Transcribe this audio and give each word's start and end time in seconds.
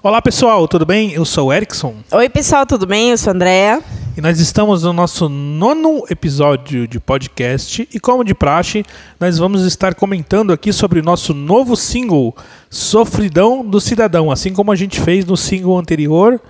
Olá 0.00 0.22
pessoal, 0.22 0.68
tudo 0.68 0.86
bem? 0.86 1.12
Eu 1.12 1.24
sou 1.24 1.48
o 1.48 1.52
Erickson 1.52 1.92
Oi, 2.12 2.28
pessoal, 2.28 2.64
tudo 2.64 2.86
bem? 2.86 3.10
Eu 3.10 3.18
sou 3.18 3.32
a 3.32 3.34
Andrea. 3.34 3.82
e 4.16 4.20
nós 4.20 4.38
estamos 4.38 4.84
no 4.84 4.92
nosso 4.92 5.28
nono 5.28 6.04
episódio 6.08 6.86
de 6.86 7.00
podcast 7.00 7.88
e 7.92 7.98
como 7.98 8.22
de 8.22 8.32
praxe, 8.32 8.84
nós 9.18 9.38
vamos 9.38 9.64
estar 9.64 9.96
comentando 9.96 10.52
aqui 10.52 10.72
sobre 10.72 11.00
o 11.00 11.02
nosso 11.02 11.34
novo 11.34 11.74
single 11.74 12.32
Sofridão 12.70 13.64
do 13.64 13.80
Cidadão, 13.80 14.30
assim 14.30 14.52
como 14.52 14.70
a 14.70 14.76
gente 14.76 15.00
fez 15.00 15.24
no 15.24 15.36
single 15.36 15.76
anterior 15.76 16.40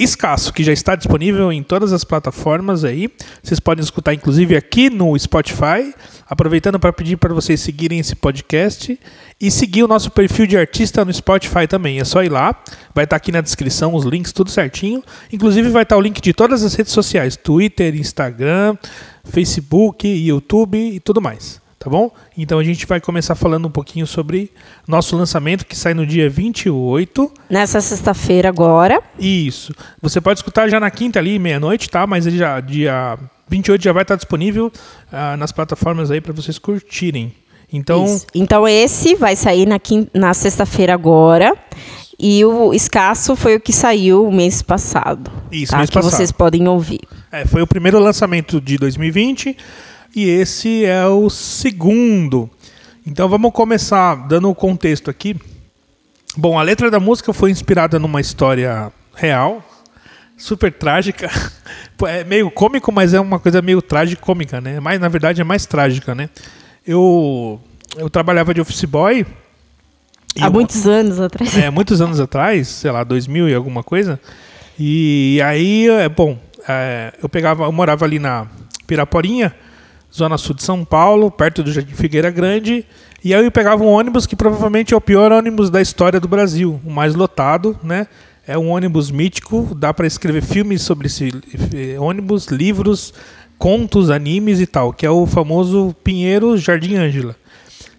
Escasso, 0.00 0.52
que 0.52 0.62
já 0.62 0.72
está 0.72 0.94
disponível 0.94 1.52
em 1.52 1.60
todas 1.60 1.92
as 1.92 2.04
plataformas 2.04 2.84
aí. 2.84 3.10
Vocês 3.42 3.58
podem 3.58 3.82
escutar 3.82 4.14
inclusive 4.14 4.56
aqui 4.56 4.88
no 4.88 5.18
Spotify. 5.18 5.92
Aproveitando 6.30 6.78
para 6.78 6.92
pedir 6.92 7.16
para 7.16 7.34
vocês 7.34 7.60
seguirem 7.60 7.98
esse 7.98 8.14
podcast 8.14 8.96
e 9.40 9.50
seguir 9.50 9.82
o 9.82 9.88
nosso 9.88 10.12
perfil 10.12 10.46
de 10.46 10.56
artista 10.56 11.04
no 11.04 11.12
Spotify 11.12 11.66
também. 11.66 11.98
É 11.98 12.04
só 12.04 12.22
ir 12.22 12.28
lá, 12.28 12.62
vai 12.94 13.04
estar 13.04 13.16
aqui 13.16 13.32
na 13.32 13.40
descrição 13.40 13.92
os 13.92 14.04
links, 14.04 14.32
tudo 14.32 14.50
certinho. 14.52 15.02
Inclusive 15.32 15.68
vai 15.68 15.82
estar 15.82 15.96
o 15.96 16.00
link 16.00 16.20
de 16.20 16.32
todas 16.32 16.62
as 16.62 16.74
redes 16.74 16.92
sociais: 16.92 17.36
Twitter, 17.36 17.96
Instagram, 17.96 18.76
Facebook, 19.24 20.06
YouTube 20.06 20.78
e 20.78 21.00
tudo 21.00 21.20
mais. 21.20 21.60
Tá 21.78 21.88
bom? 21.88 22.10
Então 22.36 22.58
a 22.58 22.64
gente 22.64 22.84
vai 22.86 23.00
começar 23.00 23.36
falando 23.36 23.68
um 23.68 23.70
pouquinho 23.70 24.04
sobre 24.04 24.50
nosso 24.86 25.16
lançamento 25.16 25.64
que 25.64 25.76
sai 25.76 25.94
no 25.94 26.04
dia 26.04 26.28
28. 26.28 27.32
Nessa 27.48 27.80
sexta-feira 27.80 28.48
agora. 28.48 29.00
Isso. 29.16 29.72
Você 30.02 30.20
pode 30.20 30.40
escutar 30.40 30.68
já 30.68 30.80
na 30.80 30.90
quinta 30.90 31.20
ali, 31.20 31.38
meia-noite, 31.38 31.88
tá? 31.88 32.04
Mas 32.04 32.26
ele 32.26 32.36
já 32.36 32.58
dia 32.60 33.16
28 33.48 33.82
já 33.82 33.92
vai 33.92 34.02
estar 34.02 34.16
disponível 34.16 34.72
ah, 35.12 35.36
nas 35.36 35.52
plataformas 35.52 36.10
aí 36.10 36.20
para 36.20 36.32
vocês 36.32 36.58
curtirem. 36.58 37.32
Então, 37.72 38.04
Isso. 38.06 38.26
Então 38.34 38.66
esse 38.66 39.14
vai 39.14 39.36
sair 39.36 39.66
na, 39.66 39.78
na 40.12 40.34
sexta-feira 40.34 40.94
agora. 40.94 41.54
E 42.18 42.44
o 42.44 42.74
escasso 42.74 43.36
foi 43.36 43.54
o 43.54 43.60
que 43.60 43.72
saiu 43.72 44.26
o 44.26 44.32
mês 44.32 44.60
passado. 44.60 45.30
Isso, 45.52 45.70
tá? 45.70 45.78
mês 45.78 45.88
que 45.88 45.94
passado. 45.94 46.10
vocês 46.10 46.32
podem 46.32 46.66
ouvir. 46.66 47.00
é, 47.30 47.46
foi 47.46 47.62
o 47.62 47.66
primeiro 47.66 48.00
lançamento 48.00 48.60
de 48.60 48.76
2020 48.76 49.56
e 50.14 50.28
esse 50.28 50.84
é 50.84 51.06
o 51.06 51.28
segundo. 51.30 52.48
Então 53.06 53.28
vamos 53.28 53.52
começar 53.52 54.14
dando 54.28 54.48
o 54.50 54.54
contexto 54.54 55.08
aqui. 55.10 55.36
Bom, 56.36 56.58
a 56.58 56.62
letra 56.62 56.90
da 56.90 57.00
música 57.00 57.32
foi 57.32 57.50
inspirada 57.50 57.98
numa 57.98 58.20
história 58.20 58.92
real, 59.14 59.62
super 60.36 60.72
trágica. 60.72 61.28
É 62.06 62.22
meio 62.22 62.48
cômico, 62.48 62.92
mas 62.92 63.12
é 63.12 63.18
uma 63.18 63.40
coisa 63.40 63.60
meio 63.60 63.82
tragicômica, 63.82 64.60
né? 64.60 64.78
Mas 64.78 65.00
na 65.00 65.08
verdade 65.08 65.40
é 65.40 65.44
mais 65.44 65.66
trágica, 65.66 66.14
né? 66.14 66.30
Eu 66.86 67.60
eu 67.96 68.08
trabalhava 68.08 68.54
de 68.54 68.60
office 68.60 68.84
boy 68.84 69.26
Há 70.40 70.46
eu- 70.46 70.52
muitos 70.52 70.86
anos 70.86 71.18
atrás. 71.18 71.56
é, 71.58 71.68
muitos 71.70 72.00
anos 72.00 72.20
atrás, 72.20 72.68
sei 72.68 72.92
lá, 72.92 73.02
2000 73.02 73.48
e 73.48 73.54
alguma 73.54 73.82
coisa. 73.82 74.20
E 74.78 75.40
aí, 75.44 75.88
é, 75.88 76.08
bom, 76.08 76.38
é, 76.68 77.12
eu 77.20 77.28
pegava, 77.28 77.64
eu 77.64 77.72
morava 77.72 78.04
ali 78.04 78.20
na 78.20 78.46
Piraporinha, 78.86 79.52
zona 80.12 80.38
sul 80.38 80.54
de 80.54 80.62
São 80.62 80.84
Paulo, 80.84 81.30
perto 81.30 81.62
do 81.62 81.72
Jardim 81.72 81.94
Figueira 81.94 82.30
Grande, 82.30 82.84
e 83.22 83.34
aí 83.34 83.44
eu 83.44 83.50
pegava 83.50 83.82
um 83.82 83.88
ônibus 83.88 84.26
que 84.26 84.36
provavelmente 84.36 84.94
é 84.94 84.96
o 84.96 85.00
pior 85.00 85.32
ônibus 85.32 85.70
da 85.70 85.80
história 85.80 86.20
do 86.20 86.28
Brasil, 86.28 86.80
o 86.84 86.90
mais 86.90 87.14
lotado, 87.14 87.78
né? 87.82 88.06
É 88.46 88.56
um 88.56 88.70
ônibus 88.70 89.10
mítico, 89.10 89.74
dá 89.74 89.92
para 89.92 90.06
escrever 90.06 90.42
filmes 90.42 90.80
sobre 90.80 91.06
esse 91.06 91.30
eh, 91.74 92.00
ônibus, 92.00 92.46
livros, 92.46 93.12
contos, 93.58 94.08
animes 94.08 94.58
e 94.60 94.66
tal, 94.66 94.92
que 94.92 95.04
é 95.04 95.10
o 95.10 95.26
famoso 95.26 95.94
Pinheiro 96.02 96.56
Jardim 96.56 96.96
Ângela 96.96 97.36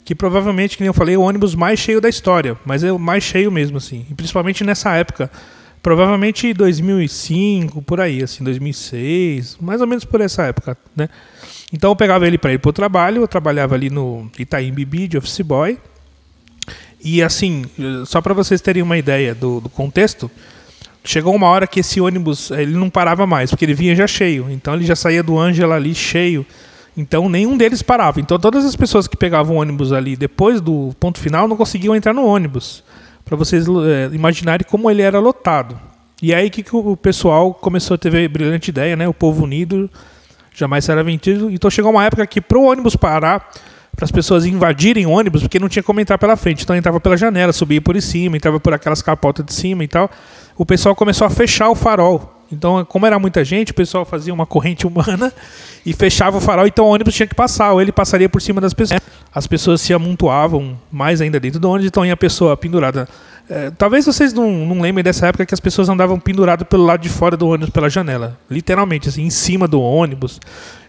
que 0.10 0.16
provavelmente, 0.16 0.80
nem 0.80 0.88
eu 0.88 0.94
falei, 0.94 1.14
é 1.14 1.18
o 1.20 1.22
ônibus 1.22 1.54
mais 1.54 1.80
cheio 1.80 2.02
da 2.02 2.10
história, 2.10 2.58
mas 2.66 2.84
é 2.84 2.92
o 2.92 2.98
mais 2.98 3.24
cheio 3.24 3.52
mesmo, 3.52 3.78
assim, 3.78 4.08
e 4.10 4.16
principalmente 4.16 4.64
nessa 4.64 4.96
época, 4.96 5.30
provavelmente 5.84 6.52
2005, 6.52 7.80
por 7.84 8.02
aí, 8.02 8.24
assim, 8.24 8.44
2006, 8.44 9.60
mais 9.62 9.82
ou 9.82 9.86
menos 9.86 10.04
por 10.04 10.20
essa 10.20 10.42
época, 10.46 10.76
né? 10.96 11.10
Então 11.72 11.92
eu 11.92 11.96
pegava 11.96 12.26
ele 12.26 12.38
para 12.38 12.54
ir 12.54 12.58
para 12.58 12.70
o 12.70 12.74
trabalho, 12.74 13.22
eu 13.22 13.28
trabalhava 13.28 13.76
ali 13.76 13.90
no 13.90 14.30
Itaim 14.38 14.74
Bibi 14.74 15.08
de 15.08 15.18
office 15.18 15.42
boy, 15.42 15.78
e 17.04 17.24
assim, 17.24 17.66
só 18.06 18.22
para 18.22 18.34
vocês 18.34 18.60
terem 18.60 18.84
uma 18.84 18.98
ideia 18.98 19.34
do, 19.34 19.62
do 19.62 19.70
contexto, 19.70 20.30
chegou 21.04 21.34
uma 21.34 21.48
hora 21.48 21.66
que 21.66 21.80
esse 21.80 22.02
ônibus 22.02 22.52
ele 22.52 22.74
não 22.74 22.90
parava 22.90 23.26
mais, 23.26 23.50
porque 23.50 23.64
ele 23.64 23.74
vinha 23.74 23.96
já 23.96 24.06
cheio. 24.06 24.48
Então 24.50 24.74
ele 24.74 24.86
já 24.86 24.96
saía 24.96 25.24
do 25.24 25.40
Ângela 25.40 25.76
ali 25.76 25.96
cheio. 25.96 26.46
Então 26.98 27.30
nenhum 27.30 27.56
deles 27.56 27.82
parava. 27.82 28.20
Então 28.20 28.38
todas 28.38 28.66
as 28.66 28.76
pessoas 28.76 29.08
que 29.08 29.16
pegavam 29.16 29.56
ônibus 29.56 29.94
ali 29.94 30.18
depois 30.18 30.60
do 30.60 30.94
ponto 31.00 31.20
final 31.20 31.48
não 31.48 31.56
conseguiam 31.56 31.96
entrar 31.96 32.14
no 32.14 32.26
ônibus. 32.26 32.84
Para 33.24 33.38
vocês 33.38 33.66
é, 33.68 34.14
imaginarem 34.14 34.66
como 34.70 34.90
ele 34.92 35.02
era 35.02 35.20
lotado. 35.20 35.80
E 36.22 36.34
aí 36.34 36.50
que, 36.50 36.62
que 36.62 36.76
o 36.76 36.98
pessoal 36.98 37.54
começou 37.54 37.96
a 37.96 37.98
ter 37.98 38.28
brilhante 38.28 38.72
ideia, 38.72 38.96
né? 38.98 39.08
O 39.08 39.14
povo 39.14 39.46
unido 39.46 39.90
jamais 40.60 40.86
será 40.86 41.02
vencido. 41.02 41.50
Então 41.50 41.70
chegou 41.70 41.92
uma 41.92 42.06
época 42.06 42.26
que 42.28 42.42
para 42.42 42.58
o 42.58 42.64
ônibus 42.64 42.96
parar, 42.96 43.50
para 43.96 44.06
as 44.06 44.12
pessoas 44.12 44.46
invadirem 44.46 45.06
o 45.06 45.12
ônibus, 45.12 45.42
porque 45.42 45.60
não 45.60 45.70
tinha 45.70 45.84
como 45.84 46.00
entrar 46.00 46.18
pela 46.18 46.36
frente. 46.36 46.64
Então 46.64 46.76
entrava 46.76 47.00
pela 47.00 47.18
janela, 47.18 47.52
subia 47.52 47.82
por 47.82 48.00
cima, 48.02 48.38
entrava 48.38 48.60
por 48.60 48.74
aquelas 48.74 49.02
capotas 49.02 49.46
de 49.46 49.54
cima 49.54 49.84
e 49.84 49.88
tal. 49.88 50.10
O 50.56 50.66
pessoal 50.66 50.96
começou 50.96 51.26
a 51.26 51.30
fechar 51.30 51.70
o 51.70 51.76
farol. 51.76 52.36
Então, 52.52 52.84
como 52.86 53.06
era 53.06 53.20
muita 53.20 53.46
gente, 53.46 53.72
o 53.72 53.76
pessoal 53.76 54.04
fazia 54.04 54.34
uma 54.34 54.46
corrente 54.46 54.88
humana 54.88 55.32
e 55.86 55.94
fechava 55.94 56.38
o 56.38 56.42
farol, 56.42 56.66
então 56.66 56.86
o 56.86 56.90
ônibus 56.90 57.14
tinha 57.14 57.28
que 57.28 57.36
passar, 57.36 57.74
ou 57.74 57.82
ele 57.82 57.92
passaria 57.92 58.28
por 58.28 58.42
cima 58.42 58.60
das 58.60 58.74
pessoas. 58.74 59.00
As 59.34 59.46
pessoas 59.46 59.82
se 59.82 59.94
amontoavam 59.94 60.78
mais 60.92 61.22
ainda 61.22 61.40
dentro 61.40 61.60
do 61.60 61.70
ônibus, 61.70 61.88
então 61.88 62.04
ia 62.04 62.14
a 62.14 62.18
pessoa 62.18 62.58
pendurada. 62.58 63.08
É, 63.50 63.72
talvez 63.72 64.06
vocês 64.06 64.32
não, 64.32 64.52
não 64.64 64.80
lembrem 64.80 65.04
dessa 65.04 65.26
época 65.26 65.44
que 65.44 65.54
as 65.56 65.60
pessoas 65.60 65.90
andavam 65.90 66.20
penduradas 66.20 66.68
pelo 66.68 66.86
lado 66.86 67.02
de 67.02 67.10
fora 67.10 67.36
do 67.36 67.48
ônibus, 67.48 67.72
pela 67.72 67.90
janela. 67.90 68.40
Literalmente, 68.50 69.10
assim, 69.10 69.24
em 69.24 69.30
cima 69.32 69.68
do 69.68 69.82
ônibus. 69.82 70.40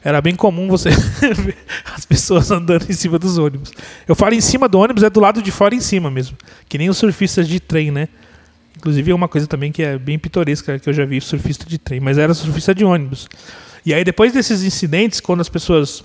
Era 0.05 0.21
bem 0.21 0.37
comum 0.37 0.69
você 0.69 0.91
ver 1.37 1.57
as 1.95 2.05
pessoas 2.05 2.51
andando 2.51 2.85
em 2.89 2.93
cima 2.93 3.19
dos 3.19 3.39
ônibus. 3.39 3.73
Eu 4.07 4.15
falo 4.15 4.35
em 4.35 4.43
cima 4.43 4.69
do 4.69 4.79
ônibus, 4.79 5.03
é 5.03 5.09
do 5.09 5.21
lado 5.21 5.43
de 5.43 5.51
fora 5.51 5.75
em 5.75 5.81
cima 5.81 6.11
mesmo. 6.11 6.37
Que 6.69 6.77
nem 6.77 6.91
os 6.91 6.99
surfistas 6.99 7.49
de 7.49 7.61
trem, 7.61 7.91
né? 7.91 8.09
Inclusive 8.77 9.11
é 9.11 9.15
uma 9.15 9.29
coisa 9.29 9.47
também 9.47 9.73
que 9.73 9.83
é 9.83 9.99
bem 9.99 10.19
pitoresca 10.19 10.79
que 10.79 10.89
eu 10.89 10.93
já 10.93 11.07
vi 11.07 11.19
surfista 11.21 11.65
de 11.67 11.79
trem, 11.79 11.99
mas 11.99 12.19
era 12.19 12.35
surfista 12.35 12.75
de 12.75 12.85
ônibus. 12.85 13.27
E 13.85 13.95
aí 13.95 14.05
depois 14.05 14.33
desses 14.33 14.63
incidentes, 14.63 15.19
quando 15.21 15.41
as 15.41 15.49
pessoas 15.49 16.05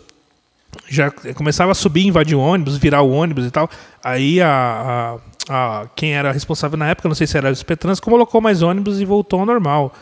já 0.90 1.10
começavam 1.36 1.72
a 1.72 1.76
subir, 1.76 2.06
invadir 2.06 2.36
o 2.36 2.40
ônibus, 2.40 2.78
virar 2.78 3.02
o 3.02 3.12
ônibus 3.12 3.46
e 3.46 3.52
tal, 3.52 3.70
aí 4.04 4.42
a, 4.42 5.18
a, 5.50 5.88
quem 5.96 6.14
era 6.14 6.32
responsável 6.32 6.78
na 6.78 6.90
época, 6.90 7.08
não 7.08 7.16
sei 7.16 7.28
se 7.28 7.38
era 7.38 7.52
o 7.52 7.56
Spetrans, 7.56 8.00
colocou 8.00 8.42
mais 8.42 8.62
ônibus 8.62 9.00
e 9.00 9.06
voltou 9.06 9.40
ao 9.40 9.46
normal. 9.46 9.94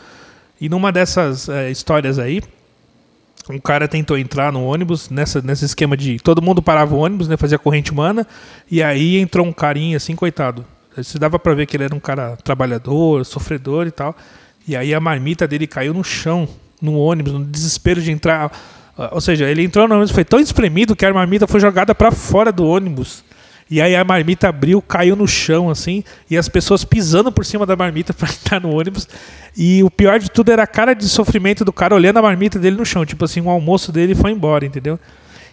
E 0.60 0.68
numa 0.68 0.90
dessas 0.92 1.48
eh, 1.48 1.70
histórias 1.70 2.18
aí, 2.18 2.42
um 3.50 3.58
cara 3.58 3.86
tentou 3.86 4.16
entrar 4.16 4.52
no 4.52 4.64
ônibus 4.64 5.10
nessa, 5.10 5.42
nesse 5.42 5.64
esquema 5.64 5.96
de 5.96 6.18
todo 6.18 6.40
mundo 6.40 6.62
parava 6.62 6.94
o 6.94 6.98
ônibus, 6.98 7.28
né, 7.28 7.36
fazia 7.36 7.58
corrente 7.58 7.92
humana, 7.92 8.26
e 8.70 8.82
aí 8.82 9.18
entrou 9.18 9.46
um 9.46 9.52
carinha 9.52 9.96
assim, 9.96 10.16
coitado. 10.16 10.64
Se 11.02 11.18
dava 11.18 11.38
pra 11.38 11.54
ver 11.54 11.66
que 11.66 11.76
ele 11.76 11.84
era 11.84 11.94
um 11.94 12.00
cara 12.00 12.36
trabalhador, 12.36 13.24
sofredor 13.26 13.86
e 13.86 13.90
tal. 13.90 14.16
E 14.66 14.76
aí 14.76 14.94
a 14.94 15.00
marmita 15.00 15.46
dele 15.46 15.66
caiu 15.66 15.92
no 15.92 16.04
chão, 16.04 16.48
no 16.80 16.96
ônibus, 16.96 17.32
no 17.32 17.44
desespero 17.44 18.00
de 18.00 18.12
entrar. 18.12 18.52
Ou 19.10 19.20
seja, 19.20 19.50
ele 19.50 19.64
entrou 19.64 19.88
no 19.88 19.96
ônibus, 19.96 20.12
foi 20.12 20.24
tão 20.24 20.38
espremido 20.38 20.94
que 20.94 21.04
a 21.04 21.12
marmita 21.12 21.48
foi 21.48 21.58
jogada 21.58 21.96
pra 21.96 22.12
fora 22.12 22.52
do 22.52 22.64
ônibus. 22.64 23.24
E 23.70 23.80
aí 23.80 23.96
a 23.96 24.04
marmita 24.04 24.48
abriu, 24.48 24.82
caiu 24.82 25.16
no 25.16 25.26
chão, 25.26 25.70
assim, 25.70 26.04
e 26.30 26.36
as 26.36 26.48
pessoas 26.48 26.84
pisando 26.84 27.32
por 27.32 27.44
cima 27.44 27.64
da 27.64 27.74
marmita 27.74 28.12
pra 28.14 28.28
entrar 28.28 28.60
no 28.60 28.74
ônibus. 28.74 29.08
E 29.56 29.82
o 29.82 29.90
pior 29.90 30.18
de 30.18 30.30
tudo 30.30 30.50
era 30.50 30.64
a 30.64 30.66
cara 30.66 30.94
de 30.94 31.08
sofrimento 31.08 31.64
do 31.64 31.72
cara 31.72 31.94
olhando 31.94 32.18
a 32.18 32.22
marmita 32.22 32.58
dele 32.58 32.76
no 32.76 32.84
chão. 32.84 33.06
Tipo 33.06 33.24
assim, 33.24 33.40
o 33.40 33.48
almoço 33.48 33.90
dele 33.90 34.14
foi 34.14 34.32
embora, 34.32 34.66
entendeu? 34.66 34.98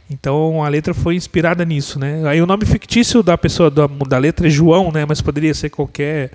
Então 0.09 0.61
a 0.61 0.67
letra 0.67 0.93
foi 0.93 1.15
inspirada 1.15 1.63
nisso, 1.63 1.97
né? 1.97 2.27
Aí 2.27 2.41
o 2.41 2.45
nome 2.45 2.65
fictício 2.65 3.23
da 3.23 3.37
pessoa 3.37 3.71
da, 3.71 3.87
da 3.87 4.17
letra 4.17 4.45
é 4.45 4.49
João, 4.49 4.91
né? 4.91 5.05
Mas 5.07 5.21
poderia 5.21 5.53
ser 5.53 5.69
qualquer 5.69 6.31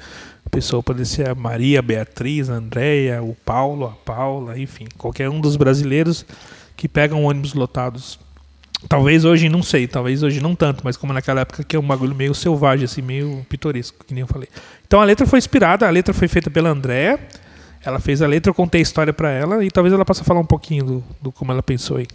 pessoa, 0.51 0.83
poderia 0.83 1.05
ser 1.05 1.29
a 1.29 1.35
Maria, 1.35 1.81
a 1.81 1.83
Beatriz, 1.83 2.49
a 2.49 2.55
Andréia, 2.55 3.23
o 3.23 3.37
Paulo, 3.45 3.85
a 3.85 3.91
Paula, 3.91 4.59
enfim, 4.59 4.87
qualquer 4.97 5.29
um 5.29 5.41
dos 5.41 5.57
brasileiros 5.57 6.25
que 6.75 6.89
pegam 6.89 7.25
ônibus 7.25 7.53
lotados. 7.53 8.19
Talvez 8.89 9.25
hoje, 9.25 9.49
não 9.49 9.63
sei, 9.63 9.87
talvez 9.87 10.23
hoje 10.23 10.41
não 10.41 10.55
tanto, 10.55 10.83
mas 10.85 10.97
como 10.97 11.13
naquela 11.13 11.41
época 11.41 11.65
que 11.65 11.75
é 11.75 11.79
um 11.79 11.87
bagulho 11.87 12.15
meio 12.15 12.35
selvagem, 12.35 12.85
assim, 12.85 13.03
meio 13.03 13.45
pitoresco, 13.49 14.05
que 14.05 14.13
nem 14.13 14.21
eu 14.21 14.27
falei. 14.27 14.49
Então 14.87 15.01
a 15.01 15.05
letra 15.05 15.27
foi 15.27 15.39
inspirada, 15.39 15.87
a 15.87 15.91
letra 15.91 16.13
foi 16.13 16.29
feita 16.29 16.51
pela 16.51 16.69
Andréa, 16.69 17.19
ela 17.85 17.99
fez 17.99 18.21
a 18.21 18.27
letra, 18.27 18.51
eu 18.51 18.55
contei 18.55 18.81
a 18.81 18.83
história 18.83 19.13
pra 19.13 19.31
ela 19.31 19.65
e 19.65 19.71
talvez 19.71 19.95
ela 19.95 20.05
possa 20.05 20.23
falar 20.23 20.41
um 20.41 20.47
pouquinho 20.47 20.85
do, 20.85 21.05
do 21.23 21.33
como 21.33 21.53
ela 21.53 21.63
pensou 21.63 21.97
aí. 21.97 22.07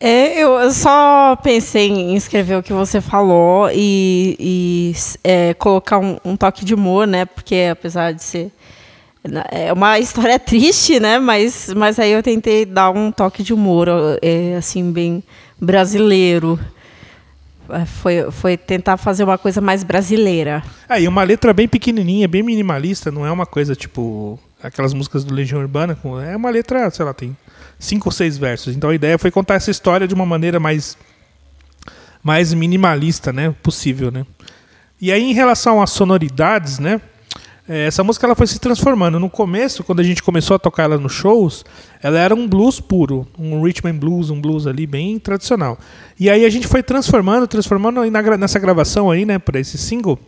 É, 0.00 0.40
eu 0.40 0.70
só 0.70 1.34
pensei 1.36 1.88
em 1.88 2.14
escrever 2.14 2.56
o 2.56 2.62
que 2.62 2.72
você 2.72 3.00
falou 3.00 3.68
e, 3.72 4.36
e, 4.38 4.92
é, 5.24 5.54
colocar 5.54 5.98
um, 5.98 6.18
um 6.24 6.36
toque 6.36 6.64
de 6.64 6.72
humor, 6.72 7.06
né? 7.06 7.24
Porque 7.24 7.68
apesar 7.72 8.12
de 8.12 8.22
ser 8.22 8.52
é 9.50 9.72
uma 9.72 9.98
história 9.98 10.38
triste, 10.40 11.00
né? 11.00 11.18
Mas, 11.18 11.72
mas 11.74 11.98
aí 11.98 12.12
eu 12.12 12.22
tentei 12.22 12.64
dar 12.64 12.90
um 12.90 13.10
toque 13.10 13.42
de 13.42 13.52
humor, 13.52 13.88
é, 14.22 14.56
assim 14.56 14.90
bem 14.90 15.22
brasileiro. 15.60 16.58
É, 17.70 17.84
foi, 17.84 18.30
foi 18.30 18.56
tentar 18.56 18.96
fazer 18.96 19.24
uma 19.24 19.36
coisa 19.36 19.60
mais 19.60 19.82
brasileira. 19.82 20.62
É, 20.88 21.02
e 21.02 21.08
uma 21.08 21.22
letra 21.22 21.52
bem 21.52 21.68
pequenininha, 21.68 22.26
bem 22.26 22.42
minimalista, 22.42 23.10
não 23.10 23.26
é 23.26 23.30
uma 23.30 23.44
coisa 23.44 23.74
tipo 23.74 24.38
aquelas 24.62 24.92
músicas 24.92 25.24
do 25.24 25.34
Legião 25.34 25.60
Urbana, 25.60 25.96
é 26.26 26.36
uma 26.36 26.50
letra, 26.50 26.90
sei 26.90 27.04
lá, 27.04 27.14
tem 27.14 27.36
cinco 27.78 28.08
ou 28.08 28.12
seis 28.12 28.36
versos. 28.36 28.74
Então 28.74 28.90
a 28.90 28.94
ideia 28.94 29.18
foi 29.18 29.30
contar 29.30 29.54
essa 29.54 29.70
história 29.70 30.08
de 30.08 30.14
uma 30.14 30.26
maneira 30.26 30.58
mais 30.58 30.96
mais 32.22 32.52
minimalista, 32.52 33.32
né, 33.32 33.54
possível, 33.62 34.10
né? 34.10 34.26
E 35.00 35.12
aí 35.12 35.22
em 35.22 35.32
relação 35.32 35.80
às 35.80 35.90
sonoridades, 35.90 36.78
né, 36.80 37.00
essa 37.68 38.02
música 38.02 38.26
ela 38.26 38.34
foi 38.34 38.46
se 38.46 38.58
transformando. 38.58 39.20
No 39.20 39.28
começo, 39.28 39.84
quando 39.84 40.00
a 40.00 40.02
gente 40.02 40.22
começou 40.22 40.54
a 40.54 40.58
tocar 40.58 40.84
ela 40.84 40.96
nos 40.96 41.12
shows, 41.12 41.64
ela 42.02 42.18
era 42.18 42.34
um 42.34 42.48
blues 42.48 42.80
puro, 42.80 43.26
um 43.38 43.62
rhythm 43.62 43.88
and 43.88 43.96
blues, 43.96 44.30
um 44.30 44.40
blues 44.40 44.66
ali 44.66 44.86
bem 44.86 45.18
tradicional. 45.18 45.78
E 46.18 46.30
aí 46.30 46.44
a 46.44 46.50
gente 46.50 46.66
foi 46.66 46.82
transformando, 46.82 47.46
transformando 47.46 48.04
e 48.04 48.10
nessa 48.10 48.58
gravação 48.58 49.10
aí, 49.10 49.26
né, 49.26 49.38
para 49.38 49.60
esse 49.60 49.76
single, 49.76 50.18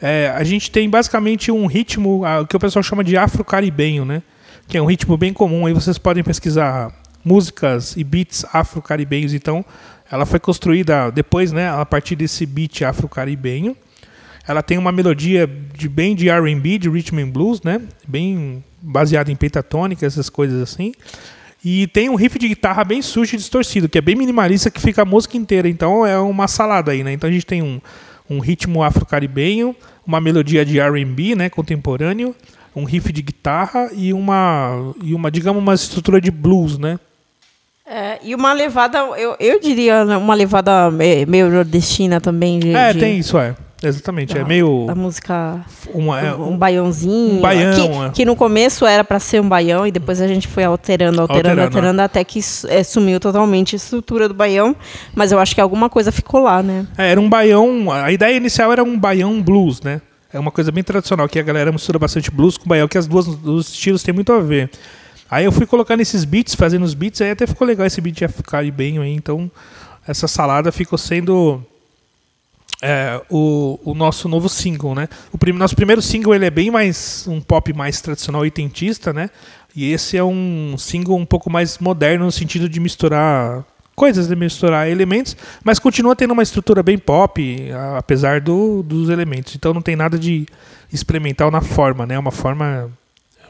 é, 0.00 0.32
a 0.34 0.42
gente 0.42 0.70
tem 0.70 0.90
basicamente 0.90 1.52
um 1.52 1.66
ritmo 1.66 2.24
o 2.24 2.46
que 2.46 2.56
o 2.56 2.60
pessoal 2.60 2.82
chama 2.82 3.04
de 3.04 3.16
afro-caribenho, 3.16 4.04
né? 4.04 4.22
Que 4.66 4.76
é 4.76 4.82
um 4.82 4.86
ritmo 4.86 5.16
bem 5.16 5.32
comum. 5.32 5.64
Aí 5.64 5.72
vocês 5.72 5.96
podem 5.96 6.24
pesquisar 6.24 6.92
músicas 7.24 7.96
e 7.96 8.02
beats 8.02 8.44
afro-caribenhos. 8.52 9.32
Então, 9.32 9.64
ela 10.10 10.26
foi 10.26 10.40
construída 10.40 11.10
depois, 11.10 11.52
né, 11.52 11.70
a 11.70 11.86
partir 11.86 12.16
desse 12.16 12.44
beat 12.44 12.82
afro-caribenho. 12.82 13.76
Ela 14.46 14.62
tem 14.62 14.76
uma 14.76 14.90
melodia 14.90 15.48
de 15.74 15.88
bem 15.88 16.16
de 16.16 16.28
R&B, 16.28 16.78
de 16.78 16.88
rhythm 16.88 17.18
and 17.18 17.28
blues, 17.30 17.62
né? 17.62 17.80
Bem 18.06 18.62
baseada 18.80 19.30
em 19.30 19.36
pentatônica, 19.36 20.04
essas 20.04 20.28
coisas 20.28 20.60
assim. 20.60 20.92
E 21.64 21.86
tem 21.88 22.10
um 22.10 22.16
riff 22.16 22.38
de 22.38 22.48
guitarra 22.48 22.82
bem 22.82 23.00
sujo 23.00 23.34
e 23.34 23.38
distorcido, 23.38 23.88
que 23.88 23.96
é 23.96 24.00
bem 24.00 24.16
minimalista, 24.16 24.70
que 24.70 24.80
fica 24.80 25.02
a 25.02 25.04
música 25.04 25.36
inteira. 25.36 25.68
Então 25.68 26.04
é 26.04 26.18
uma 26.18 26.48
salada 26.48 26.90
aí, 26.90 27.04
né? 27.04 27.12
Então 27.12 27.30
a 27.30 27.32
gente 27.32 27.46
tem 27.46 27.62
um, 27.62 27.80
um 28.28 28.40
ritmo 28.40 28.82
afro-caribenho, 28.82 29.76
uma 30.04 30.20
melodia 30.20 30.64
de 30.64 30.80
R&B, 30.80 31.36
né, 31.36 31.48
contemporâneo, 31.48 32.34
um 32.74 32.84
riff 32.84 33.12
de 33.12 33.22
guitarra 33.22 33.90
e 33.94 34.12
uma 34.12 34.92
e 35.04 35.14
uma, 35.14 35.30
digamos, 35.30 35.62
uma 35.62 35.74
estrutura 35.74 36.20
de 36.20 36.32
blues, 36.32 36.78
né? 36.78 36.98
É, 37.86 38.18
e 38.22 38.34
uma 38.34 38.52
levada, 38.52 38.98
eu, 38.98 39.36
eu 39.38 39.60
diria 39.60 40.02
uma 40.18 40.34
levada 40.34 40.90
meio 40.90 41.50
nordestina 41.50 42.20
também. 42.20 42.58
De, 42.58 42.74
é, 42.74 42.92
de... 42.92 42.98
tem 42.98 43.18
isso, 43.18 43.38
é. 43.38 43.54
Exatamente, 43.82 44.32
é 44.32 44.36
da, 44.36 44.40
é 44.40 44.44
meio. 44.44 44.86
A 44.88 44.94
música. 44.94 45.60
Uma, 45.92 46.20
é, 46.20 46.34
um, 46.34 46.52
um 46.52 46.56
baiãozinho. 46.56 47.38
Um 47.38 47.40
baião. 47.40 47.74
Que, 47.74 48.06
é. 48.06 48.10
que, 48.10 48.24
no 48.24 48.36
começo 48.36 48.86
era 48.86 49.02
para 49.02 49.18
ser 49.18 49.40
um 49.40 49.48
baião 49.48 49.86
e 49.86 49.90
depois 49.90 50.20
a 50.20 50.28
gente 50.28 50.46
foi 50.46 50.64
alterando, 50.64 51.20
alterando, 51.20 51.48
alterando, 51.48 51.62
alterando 51.62 52.00
é. 52.00 52.04
até 52.04 52.24
que 52.24 52.40
é, 52.68 52.82
sumiu 52.82 53.18
totalmente 53.18 53.74
a 53.74 53.76
estrutura 53.76 54.28
do 54.28 54.34
baião. 54.34 54.76
Mas 55.14 55.32
eu 55.32 55.38
acho 55.38 55.54
que 55.54 55.60
alguma 55.60 55.90
coisa 55.90 56.12
ficou 56.12 56.42
lá, 56.42 56.62
né? 56.62 56.86
É, 56.96 57.10
era 57.10 57.20
um 57.20 57.28
baião. 57.28 57.90
A 57.90 58.12
ideia 58.12 58.36
inicial 58.36 58.72
era 58.72 58.82
um 58.82 58.98
baião 58.98 59.42
blues, 59.42 59.80
né? 59.80 60.00
É 60.32 60.38
uma 60.38 60.50
coisa 60.50 60.72
bem 60.72 60.82
tradicional, 60.82 61.28
que 61.28 61.38
a 61.38 61.42
galera 61.42 61.70
mistura 61.70 61.98
bastante 61.98 62.30
blues 62.30 62.56
com 62.56 62.66
baião, 62.66 62.88
que 62.88 62.96
as 62.96 63.06
duas 63.06 63.26
os 63.26 63.68
estilos 63.68 64.02
têm 64.02 64.14
muito 64.14 64.32
a 64.32 64.40
ver. 64.40 64.70
Aí 65.30 65.44
eu 65.44 65.52
fui 65.52 65.66
colocando 65.66 66.00
esses 66.00 66.24
beats, 66.24 66.54
fazendo 66.54 66.84
os 66.84 66.94
beats, 66.94 67.20
aí 67.20 67.30
até 67.30 67.46
ficou 67.46 67.66
legal 67.66 67.86
esse 67.86 68.00
beat 68.00 68.20
ia 68.20 68.28
ficar 68.28 68.64
bem 68.70 68.98
aí, 68.98 69.14
então 69.14 69.50
essa 70.06 70.28
salada 70.28 70.72
ficou 70.72 70.98
sendo 70.98 71.62
é, 72.82 73.22
o, 73.30 73.78
o, 73.84 73.94
nosso 73.94 74.28
novo 74.28 74.48
single, 74.48 74.92
né? 74.92 75.08
O 75.32 75.38
prim, 75.38 75.52
nosso 75.52 75.76
primeiro 75.76 76.02
single 76.02 76.34
ele 76.34 76.46
é 76.46 76.50
bem 76.50 76.68
mais 76.68 77.24
um 77.28 77.40
pop 77.40 77.72
mais 77.72 78.00
tradicional 78.00 78.42
oitentista, 78.42 79.12
né? 79.12 79.30
E 79.74 79.92
esse 79.92 80.16
é 80.16 80.24
um 80.24 80.74
single 80.76 81.16
um 81.16 81.24
pouco 81.24 81.48
mais 81.48 81.78
moderno 81.78 82.24
no 82.24 82.32
sentido 82.32 82.68
de 82.68 82.80
misturar 82.80 83.64
coisas, 83.94 84.26
de 84.26 84.34
misturar 84.34 84.88
elementos, 84.90 85.36
mas 85.62 85.78
continua 85.78 86.16
tendo 86.16 86.32
uma 86.32 86.42
estrutura 86.42 86.82
bem 86.82 86.98
pop, 86.98 87.70
apesar 87.96 88.40
do, 88.40 88.82
dos 88.82 89.08
elementos. 89.08 89.54
Então 89.54 89.72
não 89.72 89.80
tem 89.80 89.94
nada 89.94 90.18
de 90.18 90.44
experimental 90.92 91.50
na 91.52 91.60
forma, 91.60 92.04
né? 92.04 92.16
É 92.16 92.18
uma 92.18 92.32
forma 92.32 92.90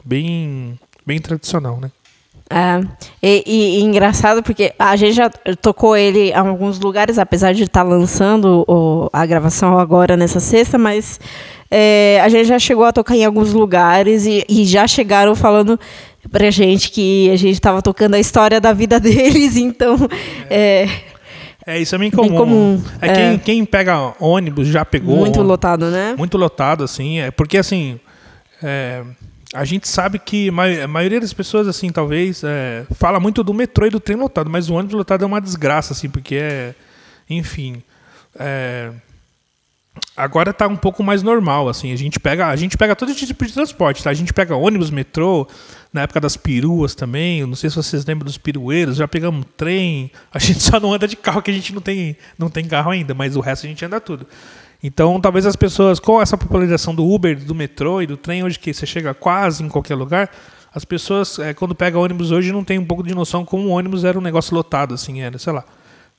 bem 0.05 0.79
bem 1.05 1.19
tradicional, 1.19 1.79
né? 1.81 1.91
É, 2.55 2.81
e, 3.21 3.43
e, 3.47 3.79
e, 3.79 3.81
engraçado 3.81 4.43
porque 4.43 4.73
a 4.77 4.95
gente 4.95 5.13
já 5.13 5.27
tocou 5.59 5.97
ele 5.97 6.29
em 6.29 6.35
alguns 6.35 6.79
lugares, 6.79 7.17
apesar 7.17 7.51
de 7.51 7.63
estar 7.63 7.83
tá 7.83 7.89
lançando 7.89 8.63
o, 8.67 9.09
a 9.11 9.25
gravação 9.25 9.79
agora 9.79 10.15
nessa 10.15 10.39
sexta, 10.39 10.77
mas 10.77 11.19
é, 11.71 12.21
a 12.21 12.29
gente 12.29 12.45
já 12.45 12.59
chegou 12.59 12.85
a 12.85 12.93
tocar 12.93 13.15
em 13.15 13.25
alguns 13.25 13.53
lugares 13.53 14.27
e, 14.27 14.45
e 14.47 14.65
já 14.65 14.85
chegaram 14.85 15.33
falando 15.33 15.79
pra 16.31 16.51
gente 16.51 16.91
que 16.91 17.31
a 17.31 17.35
gente 17.35 17.53
estava 17.53 17.81
tocando 17.81 18.13
a 18.13 18.19
história 18.19 18.61
da 18.61 18.71
vida 18.71 18.99
deles, 19.01 19.57
então. 19.57 19.97
É, 20.47 20.87
é 21.65 21.79
isso 21.79 21.95
é 21.95 21.97
bem 21.97 22.11
comum. 22.11 22.27
Bem 22.29 22.37
comum. 22.37 22.83
É, 23.01 23.07
é. 23.07 23.13
Quem, 23.15 23.39
quem 23.39 23.65
pega 23.65 24.13
ônibus 24.19 24.67
já 24.67 24.85
pegou. 24.85 25.17
Muito 25.17 25.41
lotado, 25.41 25.89
né? 25.89 26.13
Muito 26.15 26.37
lotado, 26.37 26.83
assim. 26.83 27.19
É, 27.19 27.31
porque 27.31 27.57
assim. 27.57 27.99
É, 28.61 29.01
a 29.53 29.63
gente 29.63 29.87
sabe 29.87 30.17
que 30.17 30.49
a 30.49 30.87
maioria 30.87 31.21
das 31.21 31.31
pessoas, 31.31 31.67
assim, 31.67 31.91
talvez, 31.91 32.43
é, 32.43 32.85
fala 32.95 33.19
muito 33.19 33.43
do 33.43 33.53
metrô 33.53 33.85
e 33.85 33.89
do 33.89 33.99
trem 33.99 34.17
lotado, 34.17 34.49
mas 34.49 34.69
o 34.69 34.73
ônibus 34.73 34.95
lotado 34.95 35.23
é 35.23 35.27
uma 35.27 35.39
desgraça, 35.39 35.93
assim, 35.93 36.09
porque 36.09 36.35
é. 36.35 36.75
Enfim. 37.29 37.83
É, 38.35 38.91
agora 40.17 40.49
está 40.49 40.67
um 40.67 40.75
pouco 40.75 41.03
mais 41.03 41.21
normal, 41.21 41.69
assim. 41.69 41.91
A 41.91 41.95
gente 41.95 42.19
pega, 42.19 42.47
a 42.47 42.55
gente 42.55 42.77
pega 42.77 42.95
todo 42.95 43.13
tipo 43.13 43.45
de 43.45 43.53
transporte, 43.53 44.03
tá? 44.03 44.09
A 44.09 44.13
gente 44.13 44.33
pega 44.33 44.55
ônibus, 44.55 44.89
metrô, 44.89 45.47
na 45.91 46.01
época 46.01 46.19
das 46.19 46.35
peruas 46.35 46.95
também. 46.95 47.45
Não 47.45 47.55
sei 47.55 47.69
se 47.69 47.75
vocês 47.75 48.05
lembram 48.05 48.25
dos 48.25 48.37
pirueiros, 48.37 48.97
já 48.97 49.07
pegamos 49.07 49.45
trem. 49.55 50.11
A 50.33 50.39
gente 50.39 50.61
só 50.61 50.79
não 50.79 50.93
anda 50.93 51.07
de 51.07 51.15
carro, 51.15 51.41
que 51.41 51.51
a 51.51 51.53
gente 51.53 51.73
não 51.73 51.81
tem, 51.81 52.17
não 52.37 52.49
tem 52.49 52.65
carro 52.65 52.91
ainda, 52.91 53.13
mas 53.13 53.35
o 53.35 53.39
resto 53.39 53.65
a 53.65 53.69
gente 53.69 53.85
anda 53.85 54.01
tudo. 54.01 54.25
Então, 54.83 55.17
talvez 55.21 55.45
as 55.45 55.55
pessoas, 55.55 55.97
com 55.97 56.21
essa 56.21 56.37
popularização 56.37 56.93
do 56.93 57.09
Uber, 57.09 57.41
do 57.41 57.55
metrô 57.55 58.01
e 58.01 58.05
do 58.05 58.17
trem, 58.17 58.43
hoje 58.43 58.59
que 58.59 58.73
você 58.73 58.85
chega 58.85 59.13
quase 59.13 59.63
em 59.63 59.69
qualquer 59.69 59.95
lugar, 59.95 60.29
as 60.75 60.83
pessoas, 60.83 61.39
é, 61.39 61.53
quando 61.53 61.73
pegam 61.73 62.01
ônibus 62.01 62.31
hoje, 62.31 62.51
não 62.51 62.65
tem 62.65 62.77
um 62.77 62.85
pouco 62.85 63.01
de 63.01 63.15
noção 63.15 63.45
como 63.45 63.69
o 63.69 63.71
ônibus 63.71 64.03
era 64.03 64.19
um 64.19 64.21
negócio 64.21 64.53
lotado, 64.53 64.93
assim, 64.93 65.21
era, 65.21 65.37
sei 65.37 65.53
lá. 65.53 65.63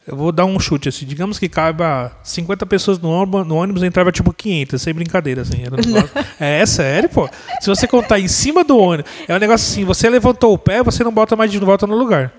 Eu 0.07 0.17
vou 0.17 0.33
dar 0.33 0.45
um 0.47 0.59
chute, 0.59 0.89
assim, 0.89 1.05
digamos 1.05 1.39
que 1.39 1.49
caiba 1.49 2.13
50 2.23 2.65
pessoas 2.65 2.99
no 2.99 3.11
ônibus, 3.11 3.47
no 3.47 3.57
ônibus 3.57 3.83
entrava 3.83 4.13
tipo 4.13 4.33
500, 4.33 4.81
sem 4.81 4.95
brincadeira, 4.95 5.43
assim. 5.43 5.63
Era 5.63 5.75
um 5.75 5.81
negócio, 5.85 6.11
é, 6.41 6.61
é 6.61 6.67
sério, 6.67 7.09
pô. 7.11 7.29
Se 7.61 7.69
você 7.69 7.87
contar 7.87 8.19
em 8.19 8.29
cima 8.29 8.65
do 8.65 8.79
ônibus, 8.79 9.11
é 9.29 9.35
um 9.35 9.39
negócio 9.39 9.67
assim, 9.67 9.85
você 9.85 10.09
levantou 10.09 10.55
o 10.55 10.59
pé, 10.59 10.83
você 10.83 11.05
não 11.05 11.13
bota 11.13 11.37
mais 11.37 11.51
de 11.51 11.59
volta 11.59 11.87
no 11.87 11.97
lugar. 11.97 12.33